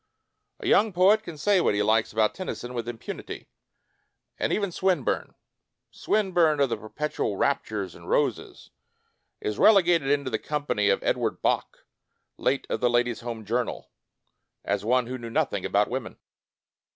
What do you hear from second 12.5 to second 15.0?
of "The Ladies' Home Jour nal", as